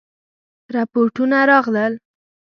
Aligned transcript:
رپوټونه 0.75 1.37
راغلل. 1.49 1.93